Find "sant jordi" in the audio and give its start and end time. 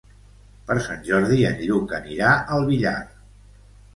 0.85-1.37